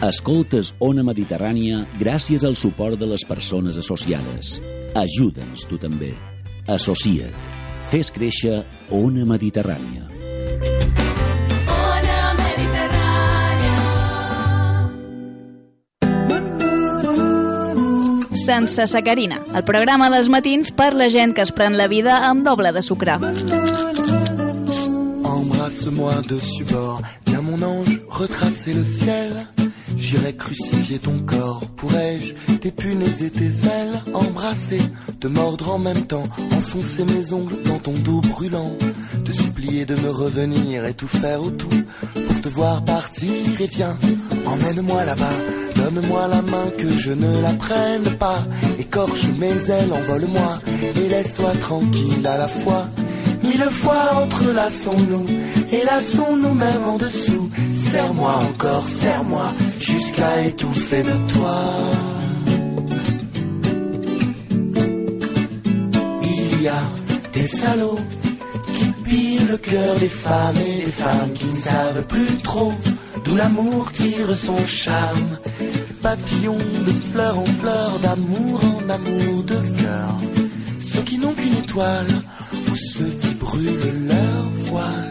[0.00, 4.54] Escoltes Ona Mediterrània gràcies al suport de les persones associades.
[4.96, 6.14] Ajuda'ns tu també.
[6.72, 7.36] Associa't.
[7.92, 8.62] Fes créixer
[8.96, 10.08] Ona Mediterrània.
[11.68, 13.76] Ona Mediterrània.
[18.40, 22.40] Sense sacarina, el programa dels matins per la gent que es pren la vida amb
[22.48, 23.20] doble de sucre.
[25.28, 29.59] Embrasse-moi dessus bord, viens mon ange, retracer le ciel.
[30.00, 34.80] J'irai crucifier ton corps, pourrais-je t'épunéser tes ailes, embrasser,
[35.20, 38.72] te mordre en même temps, enfoncer mes ongles dans ton dos brûlant,
[39.24, 41.70] te supplier de me revenir et tout faire autour
[42.14, 43.30] pour te voir partir?
[43.60, 43.96] Et viens,
[44.46, 45.36] emmène-moi là-bas,
[45.76, 48.42] donne-moi la main que je ne la prenne pas,
[48.78, 50.60] écorche mes ailes, envole-moi
[50.96, 52.88] et laisse-toi tranquille à la fois.
[53.42, 55.26] Mille fois entrelaçons-nous
[55.72, 57.50] et lassons-nous même en dessous.
[57.74, 61.56] Serre-moi encore, serre-moi jusqu'à étouffer de toi.
[66.22, 66.82] Il y a
[67.32, 68.00] des salauds
[68.74, 72.72] qui pillent le cœur des femmes et des femmes qui ne savent plus trop
[73.24, 75.38] d'où l'amour tire son charme.
[76.02, 80.16] Papillons de fleur en fleur, d'amour en amour de cœur.
[80.82, 82.06] Ceux qui n'ont qu'une étoile
[82.70, 85.10] ou ceux brûlent leur voile.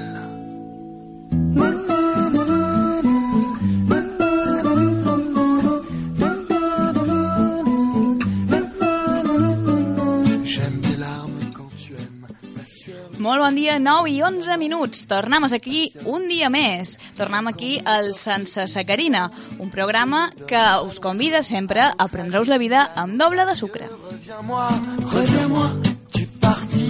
[13.20, 15.04] Molt bon dia, 9 i 11 minuts.
[15.06, 16.96] Tornem aquí un dia més.
[17.18, 19.26] Tornem aquí al Sense Sacarina,
[19.60, 23.90] un programa que us convida sempre a prendre-us la vida amb doble de sucre.
[23.92, 24.72] Reviens-moi,
[25.12, 25.68] reviens-moi,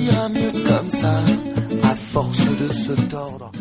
[0.10, 1.22] partiras mieux comme ça,
[1.84, 3.52] à force de se tordre.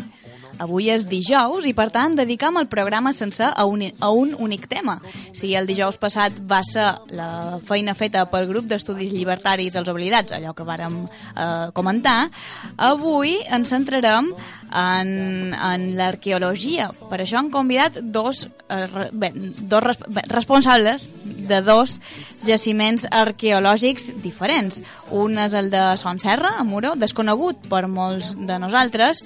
[0.59, 4.65] Avui és dijous i, per tant, dedicam el programa sense a un, a un únic
[4.67, 4.97] tema.
[5.31, 10.35] Si el dijous passat va ser la feina feta pel grup d'estudis llibertaris Els Oblidats,
[10.35, 12.27] allò que vàrem eh, comentar,
[12.75, 14.33] avui ens centrarem
[14.71, 16.89] en, en l'arqueologia.
[17.09, 21.09] Per això han convidat dos, eh, bé, dos res, bé, responsables
[21.49, 21.97] de dos
[22.45, 24.81] jaciments arqueològics diferents.
[25.11, 29.23] Un és el de Son Serra, a Muro, desconegut per molts de nosaltres,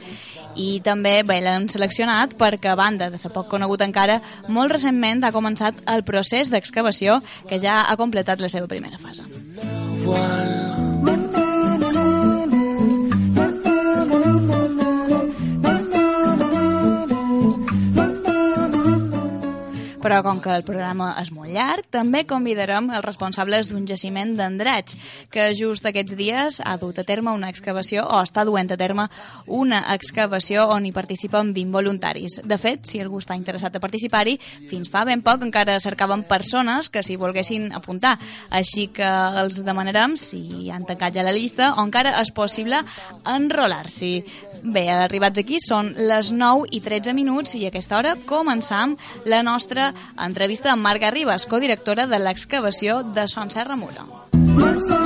[0.55, 5.23] i també bé, l'han seleccionat perquè, a banda de ser poc conegut encara, molt recentment
[5.23, 9.25] ha començat el procés d'excavació que ja ha completat la seva primera fase.
[10.03, 10.62] Voile.
[20.03, 24.97] Però com que el programa és molt llarg, també convidarem els responsables d'un jaciment d'Andratx,
[25.31, 29.05] que just aquests dies ha dut a terme una excavació, o està duent a terme
[29.47, 32.41] una excavació on hi participen 20 voluntaris.
[32.43, 34.35] De fet, si algú està interessat a participar-hi,
[34.67, 38.17] fins fa ben poc encara cercaven persones que s'hi volguessin apuntar.
[38.51, 39.07] Així que
[39.39, 42.83] els demanarem si han tancat ja la llista o encara és possible
[43.23, 44.13] enrolar-s'hi.
[44.63, 48.97] Bé, arribats aquí són les 9 i 13 minuts i a aquesta hora començam
[49.27, 55.02] la nostra entrevista amb Marga Ribas, codirectora de l'excavació de Son Serra Mura.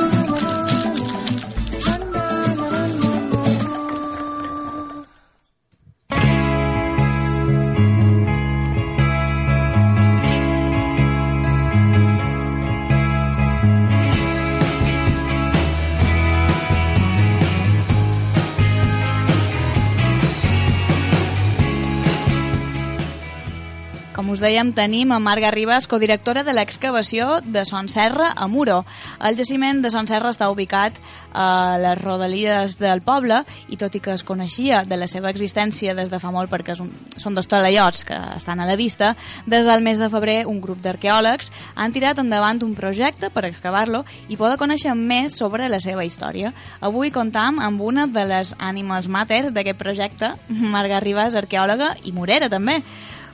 [24.37, 28.83] Us dèiem, tenim a Marga Ribas, codirectora de l'excavació de Son Serra a Muro.
[29.25, 30.99] El jaciment de Son Serra està ubicat
[31.33, 33.39] a les rodalies del poble
[33.73, 36.75] i tot i que es coneixia de la seva existència des de fa molt perquè
[36.83, 39.15] un, són dos talaiots que estan a la vista,
[39.47, 44.03] des del mes de febrer un grup d'arqueòlegs han tirat endavant un projecte per excavar-lo
[44.29, 46.53] i poder conèixer més sobre la seva història.
[46.81, 52.53] Avui comptam amb una de les ànimes mater d'aquest projecte, Marga Ribas, arqueòloga i morera
[52.53, 52.83] també.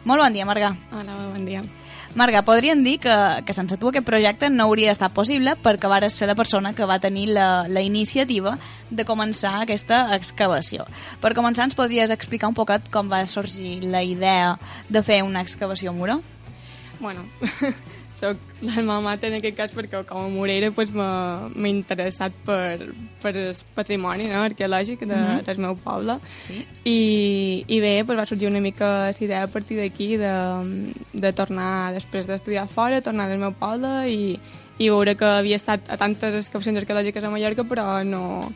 [0.03, 0.75] Molt bon dia, Marga.
[0.91, 1.61] Hola, bon dia.
[2.13, 3.13] Marga, podríem dir que,
[3.47, 6.85] que sense tu aquest projecte no hauria estat possible perquè vares ser la persona que
[6.85, 8.57] va tenir la, la iniciativa
[8.91, 10.85] de començar aquesta excavació.
[11.23, 14.57] Per començar, ens podries explicar un poquet com va sorgir la idea
[14.89, 16.19] de fer una excavació a Muro?
[16.99, 17.25] Bueno,
[18.23, 22.87] soc l'alma mater en aquest cas perquè com a morera pues, m'ha m'ha interessat per,
[23.21, 25.43] per el patrimoni no, arqueològic de, Mhm.
[25.45, 26.15] del meu poble
[26.47, 26.63] Sí.
[26.87, 26.97] I,
[27.67, 30.33] i bé, pues, va sorgir una mica la idea a partir d'aquí de,
[31.13, 34.39] de tornar després d'estudiar fora, tornar al meu poble i,
[34.79, 38.51] i veure que havia estat a tantes excavacions arqueològiques a Mallorca però no,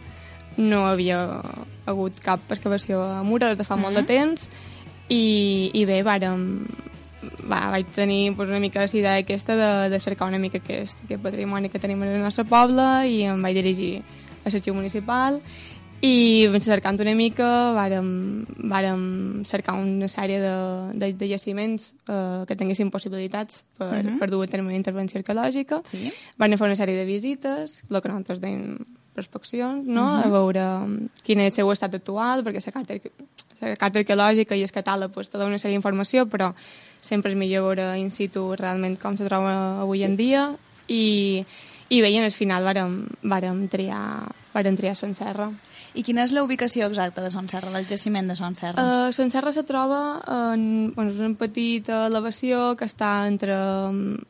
[0.58, 1.42] no havia
[1.86, 4.08] hagut cap excavació a Mura des de fa molt de Mhm.
[4.08, 4.50] temps
[5.10, 6.66] i, i bé, vàrem,
[7.22, 11.04] va, vaig tenir pues, una mica la idea aquesta de, de cercar una mica aquest,
[11.06, 13.98] aquest patrimoni que tenim en el nostre poble i em vaig dirigir
[14.46, 15.42] a l'arxiu municipal
[16.06, 18.10] i cercant una mica vàrem,
[18.70, 19.02] vàrem
[19.50, 20.54] cercar una sèrie de,
[20.94, 24.20] de, de jaciments eh, que tinguessin possibilitats per, uh -huh.
[24.20, 25.82] per dur a terme una intervenció arqueològica.
[25.86, 26.12] Sí.
[26.38, 28.78] Van fer una sèrie de visites, el que nosaltres deim
[29.18, 30.06] prospeccions, no?
[30.06, 30.26] Uh -huh.
[30.26, 30.66] a veure
[31.26, 32.94] quin és el seu estat actual, perquè la carta,
[33.62, 36.54] la carta arqueològica i el catàleg pues, te dona una sèrie d'informació, però
[37.02, 40.56] sempre és millor veure in situ realment com se troba avui en dia
[40.88, 41.44] i,
[41.90, 45.52] i bé, i al final vàrem, vàrem triar, vàrem triar Son Serra.
[45.98, 49.08] I quina és la ubicació exacta de Son Serra, del jaciment de Son Serra?
[49.08, 50.22] Uh, Son Serra se troba
[50.54, 53.56] en bueno, és una petita elevació que està entre,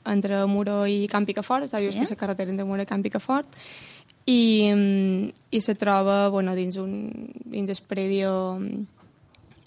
[0.05, 1.87] entre Muro i Camp Picafort, està Sí.
[1.91, 3.47] just a la carretera entre Muro i Camp Picafort,
[4.27, 8.33] i, mm, i se troba bueno, dins un dins el predio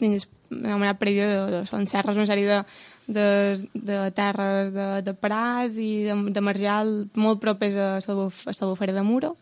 [0.00, 2.60] dins anomenat predio de, Serra, és una sèrie de,
[3.06, 3.26] de,
[3.74, 8.96] de terres de, de prats i de, de marjal molt propers a Salbuf, a Salbufera
[8.96, 9.36] de Muro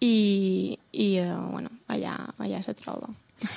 [0.00, 3.08] i, i uh, bueno, allà, allà se troba.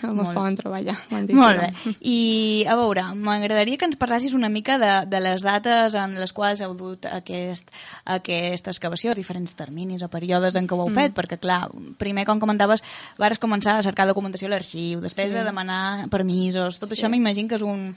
[0.04, 0.94] Me Molt poden trobar allà.
[1.08, 1.30] Molt
[1.62, 1.68] bé.
[2.04, 6.34] I, a veure, m'agradaria que ens parlassis una mica de, de les dates en les
[6.36, 7.72] quals heu dut aquest,
[8.04, 11.62] aquesta excavació, diferents terminis o períodes en què ho heu fet, perquè, clar,
[12.02, 12.84] primer, com comentaves,
[13.18, 15.38] vares començar a cercar documentació a l'arxiu, després Sí.
[15.40, 17.96] a demanar permisos, tot això m'imagino que és un,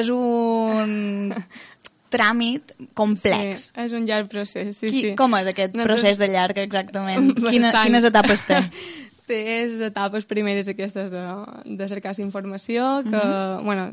[0.00, 1.30] és un
[2.12, 3.70] tràmit complex.
[3.70, 5.14] Sí, és un llarg procés, sí, Qui, sí.
[5.16, 7.30] Com és aquest Nosaltres- procés de llarg, exactament?
[7.52, 8.58] Quina, quines etapes té?
[9.26, 11.22] té les etapes primeres aquestes de,
[11.64, 13.22] de cercar informació, que,
[13.64, 13.92] bueno,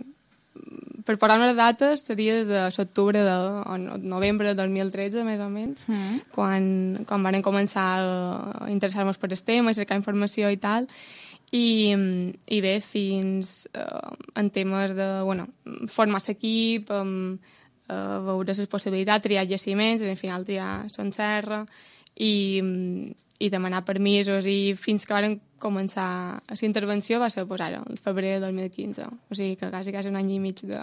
[1.06, 3.36] per posar unes dates seria de l'octubre de,
[3.66, 6.20] o no- novembre de 2013, més o menys, Mm.
[6.36, 10.88] quan, quan van començar a interessar-nos per el tema, a cercar informació i tal,
[11.52, 11.96] i,
[12.46, 15.48] i bé, fins eh, en temes de, bueno,
[15.88, 17.40] formar l'equip, um,
[17.90, 21.64] eh, veure les possibilitats, triar jaciments, al final triar Son Serra,
[22.20, 22.34] i,
[23.40, 27.98] i demanar permisos, i fins que van començar la intervenció va ser, pues, ara, el
[28.00, 29.06] febrer del 2015.
[29.30, 30.80] O sigui que quasi, quasi un any i mig de,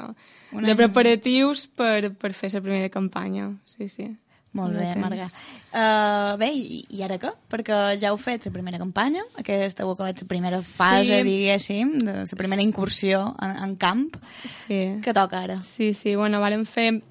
[0.53, 3.51] Un de preparatius per, per fer la primera campanya.
[3.65, 4.09] Sí, sí.
[4.57, 4.95] Molt bé.
[4.97, 5.27] Marga.
[5.69, 7.29] Uh, bé, i, i ara què?
[7.53, 11.27] Perquè ja heu fet la primera campanya, aquesta heu acabat la primera fase, Sí.
[11.29, 14.07] diguéssim, de la primera incursió en, en camp.
[14.47, 14.79] Sí.
[15.05, 15.59] Què toca ara?
[15.61, 17.03] Sí, sí, bueno, vàrem fer...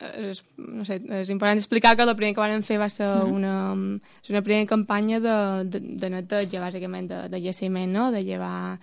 [0.00, 3.54] És, no sé, és important explicar que la primera que vàrem fer va ser una,
[4.22, 5.36] és una primera campanya de,
[5.70, 8.08] de, de neteja, bàsicament, de, de jaciment, no?
[8.10, 8.80] De llevar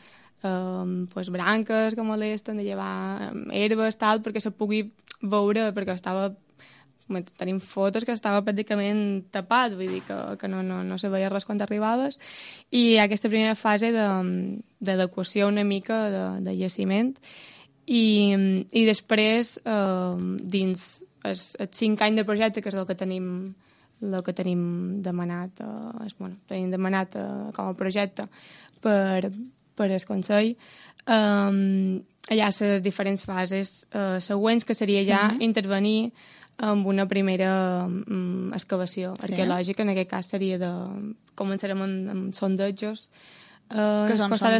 [0.48, 4.86] um, pues, branques que molesten, de llevar um, herbes, tal, perquè se pugui
[5.22, 6.32] veure, perquè estava
[7.38, 11.28] tenim fotos que estava pràcticament tapat, vull dir que, que no, no, no se veia
[11.28, 12.16] res quan arribaves,
[12.72, 17.12] i aquesta primera fase de- d'adequació una mica de, de jaciment,
[17.92, 18.04] i,
[18.72, 20.22] i després, eh,
[20.56, 20.86] dins
[21.28, 23.28] els, els cinc anys de projecte, que és el que tenim
[24.02, 24.62] el que tenim
[25.06, 28.26] demanat, eh, és, bueno, tenim demanat eh, com a projecte
[28.82, 29.30] per,
[29.78, 30.56] per el Consell,
[31.06, 32.00] eh,
[32.32, 36.12] allà les diferents fases eh, següents, que seria ja intervenir
[36.62, 39.30] amb una primera mm, excavació Sí.
[39.30, 40.72] arqueològica, en aquest cas seria de...
[41.42, 43.08] Començarem amb, amb sondejos.
[43.72, 44.60] Eh, Què són costat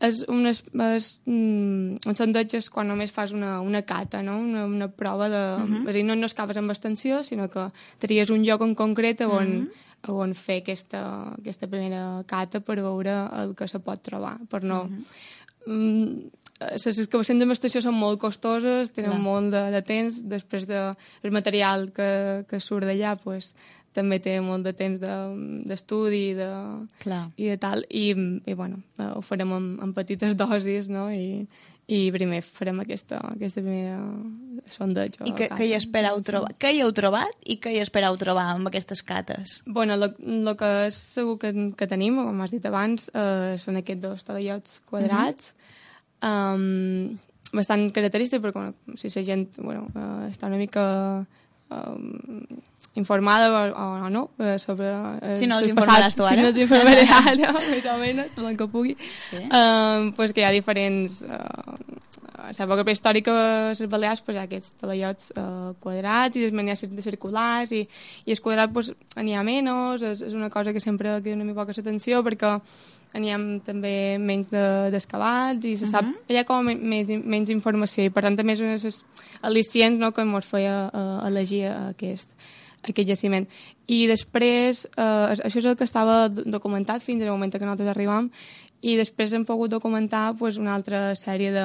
[0.00, 0.18] sondejos?
[0.26, 0.46] Talaiot.
[0.46, 4.38] És, és mm, un sondeig és quan només fas una, una cata, no?
[4.38, 5.42] una, una prova de...
[5.56, 5.82] Uh -huh.
[5.82, 9.20] És a dir, no, no excaves amb extensió, sinó que tries un lloc en concret
[9.20, 10.12] on, uh -huh.
[10.12, 14.82] on fer aquesta, aquesta primera cata per veure el que se pot trobar, per no...
[14.82, 15.72] Uh -huh.
[15.72, 19.22] mm, les excavacions amb estació són molt costoses, tenen Clar.
[19.22, 23.54] molt de, de temps, després de, el material que, que surt d'allà pues,
[23.96, 26.50] també té molt de temps de- d'estudi de,
[27.02, 27.22] Clar.
[27.40, 31.08] i de tal, i, i bueno, ho farem en, en petites dosis, no?
[31.10, 31.46] I,
[31.86, 34.00] i primer farem aquesta, aquesta primera
[34.74, 35.20] sondeig.
[35.22, 36.50] I què, què hi esperau trobar?
[36.58, 39.60] Què hi heu trobat i què hi esperau trobar amb aquestes cates?
[39.66, 44.02] Bueno, el que és segur que, que tenim, com has dit abans, eh, són aquests
[44.02, 45.52] dos talaiots quadrats,
[46.26, 47.16] um,
[47.54, 50.84] bastant característics, perquè bueno, si la gent bueno, eh, està una mica
[51.70, 52.46] um,
[52.96, 54.88] informada o, o no eh, sobre...
[55.22, 56.36] eh, Si no, els el informaràs tu ara.
[56.36, 58.96] Si no t'informaré ara, més o menys, el que pugui.
[59.30, 59.44] Sí.
[59.50, 61.22] Um, pues que hi ha diferents...
[61.22, 62.02] Uh,
[62.36, 66.66] a l'època prehistòrica a les Balears pues, hi ha aquests talaiots uh, quadrats i després
[66.66, 67.80] n'hi ha de circulars i,
[68.28, 71.48] i el quadrat pues, n'hi ha menys, és, és una cosa que sempre crida una
[71.48, 72.52] mica poca atenció perquè
[73.32, 74.90] ha també menys de-
[75.64, 78.52] i se sap, hi ha com a me- més, menys informació i per tant també
[78.52, 79.04] és una de les
[79.42, 82.28] al·licients no, que ens feia uh, elegir aquest,
[82.82, 83.46] aquest jaciment.
[83.86, 87.88] I després, eh, això és el que estava do- documentat fins al moment que nosaltres
[87.94, 88.30] arribam,
[88.82, 91.64] i després hem pogut documentar pues, una altra sèrie de,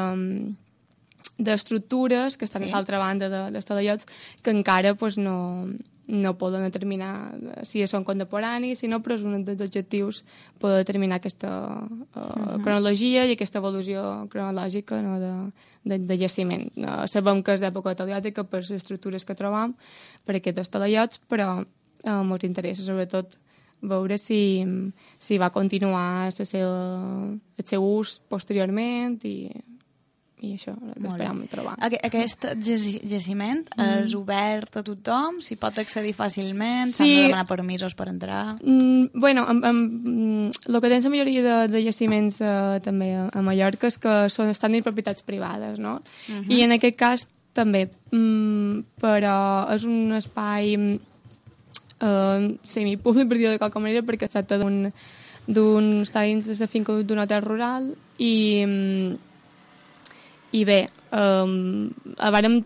[1.38, 2.70] d'estructures que estan Sí.
[2.72, 4.06] a l'altra banda de, dels talaiots
[4.42, 5.68] que encara pues, no,
[6.12, 10.22] no poden determinar eh, si són contemporanis, si no, però és un dels objectius
[10.60, 11.52] poder determinar aquesta
[11.82, 15.32] uh, cronologia i aquesta evolució cronològica no, de,
[15.88, 16.68] de, de jaciment.
[16.76, 19.78] Uh, sabem que és d'època teleòtica per les estructures que trobam,
[20.28, 23.40] per aquests talaiots, però uh, ens interessa sobretot
[23.82, 24.62] veure si,
[25.18, 26.76] si va continuar la seva,
[27.58, 29.50] el seu ús posteriorment i,
[30.42, 31.76] i això, esperam trobar.
[31.86, 35.38] Aqu aquest jaci- jaciment és obert a tothom?
[35.46, 36.92] S'hi pot accedir fàcilment?
[36.96, 37.16] S'han Sí.
[37.16, 38.56] de demanar permisos per entrar?
[38.64, 43.14] Mm, bueno, amb, amb, mm, el que tens la majoria de, de jaciments eh, també
[43.16, 46.02] a, a Mallorca és que són, estan en propietats privades, no?
[46.50, 50.74] I en aquest cas també, mm, però és un espai
[52.02, 54.92] eh, semipúblic, per dir-ho de qualque manera, perquè es tracta d'un
[55.52, 59.16] d'uns talls de la finca d'un hotel rural i, mm,
[60.52, 60.82] i bé,
[61.16, 61.90] um,
[62.20, 62.62] vàrem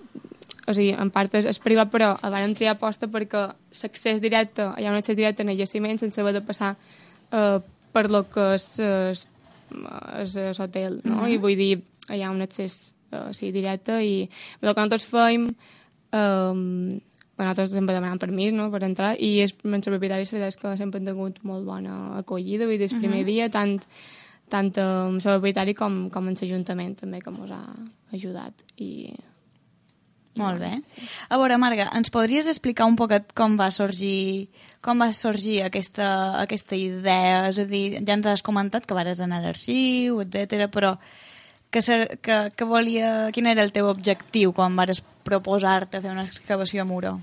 [0.66, 3.46] o sigui, en part és, és privat, però vàrem triar aposta perquè
[3.84, 7.60] l'accés directe, hi ha un accés directe en el jaciment sense haver de passar uh,
[7.94, 9.26] per lo que és és,
[10.24, 11.28] és, és hotel, no?
[11.30, 15.52] I vull dir, hi ha un accés uh, sí, directe i el que nosaltres fèiem
[15.52, 16.66] um,
[17.36, 20.62] bueno, nosaltres sempre demanant permís no, per entrar i els, els propietaris la veritat és
[20.62, 23.78] que sempre han tingut molt bona acollida vull dir, el primer dia tant
[24.52, 27.64] tant amb el propietari com, com en l'Ajuntament també que ens ha
[28.14, 28.92] ajudat i
[30.36, 30.82] Molt bé.
[31.32, 34.50] A veure, Marga, ens podries explicar un poquet com va sorgir
[34.84, 36.08] com va sorgir aquesta,
[36.42, 37.46] aquesta idea?
[37.50, 40.98] És a dir, ja ens has comentat que vares anar a l'arxiu, etc, però
[41.72, 46.28] que, ser, que, que volia, quin era el teu objectiu quan vares proposar-te fer una
[46.28, 47.16] excavació a Muro?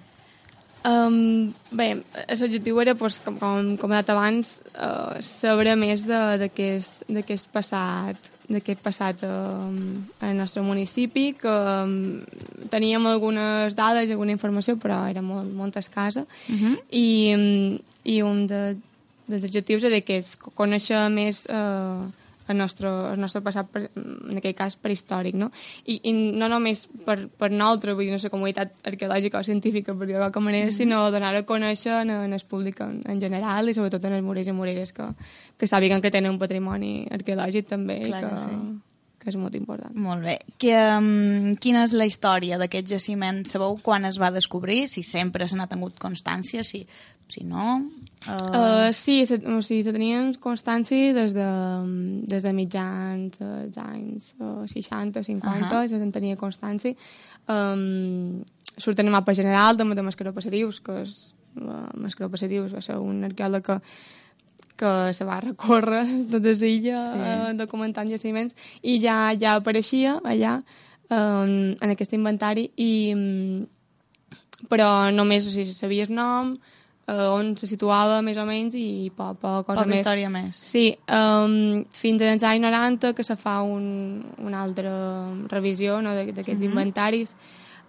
[0.84, 6.38] Um, bé, l'objectiu era, pues, com, com, com he dit abans, uh, saber més de-
[6.42, 8.16] d'aquest passat
[8.52, 12.20] d'aquest passat um, al nostre municipi, que um,
[12.68, 16.76] teníem algunes dades i alguna informació, però era molt, molt escassa, uh -huh.
[16.90, 18.76] i, um, i un de,
[19.26, 22.04] dels objectius era que és conèixer més uh,
[22.48, 25.50] el nostre, el nostre passat, per, en aquest cas, prehistòric, no?
[25.86, 29.94] I, i no només per, per nosaltres, vull dir, no sé, comunitat arqueològica o científica,
[29.94, 30.76] per dir-ho qualque manera, Mm-hmm.
[30.76, 34.24] sinó donar a conèixer en, en el públic en, en general i sobretot en els
[34.24, 35.08] morers i moreres que,
[35.58, 38.91] que sàpiguen que tenen un patrimoni arqueològic també Clar i que que, sí.
[39.22, 39.94] Que és molt important.
[39.94, 40.36] Molt bé.
[40.60, 43.42] Que, um, quina és la història d'aquest jaciment?
[43.48, 44.84] Sabeu quan es va descobrir?
[44.90, 46.64] Si sempre se n'ha tingut constància?
[46.66, 46.82] Si,
[47.30, 47.80] si no?
[48.26, 48.32] Uh...
[48.34, 51.50] Uh, sí, se, o sigui, se tenien constància des de,
[52.30, 55.70] des de mitjans dels anys uh, 60, 50, uh.
[55.70, 55.88] -huh.
[55.88, 56.96] se en tenia constància.
[57.48, 58.42] Um,
[58.76, 62.80] surt en el mapa general de, de Mascaró Passerius, que és uh, Mascaró Passerius va
[62.80, 63.80] ser un arqueòleg que,
[64.76, 67.14] que se va recórrer tota l'illa Sí.
[67.18, 70.62] uh, documentant jaciments i ja, ja apareixia allà
[71.10, 73.66] um, en aquest inventari i, um,
[74.70, 76.54] però només o sigui, sabia el nom,
[77.06, 80.00] eh, on se situava més o menys i poca, poca cosa Poca més.
[80.00, 80.56] història més.
[80.56, 84.92] Sí, um, fins als anys 90 que se fa un, una altra
[85.50, 86.70] revisió no, d'aquests uh -huh.
[86.70, 87.34] inventaris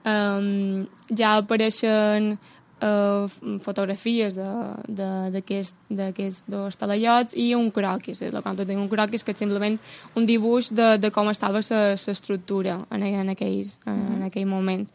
[0.05, 0.85] um,
[1.15, 2.37] ja apareixen
[2.83, 8.21] uh, fotografies d'aquests dos talaiots i un croquis.
[8.21, 9.79] El que tenim un croquis que és simplement
[10.19, 14.15] un dibuix de, de com estava l'estructura en, en, aquells, en, Mhm.
[14.15, 14.91] en aquell moments.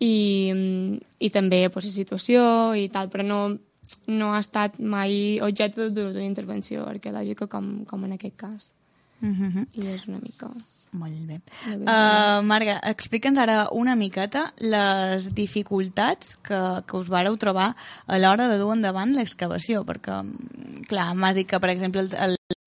[0.00, 3.58] I, mm, i també pues, la situació i tal, però no,
[4.06, 8.72] no ha estat mai objecte d'una intervenció arqueològica com, com en aquest cas.
[9.20, 9.66] Uh -huh.
[9.74, 10.48] I és una mica...
[10.96, 11.40] Molt bé.
[11.66, 17.74] La Uh, Marga, explica'ns ara una miqueta les dificultats que, que us vareu trobar
[18.06, 22.12] a l'hora de dur endavant l'excavació, perquè, mm, clar, m'has dit que, per exemple, el,
[22.30, 22.57] el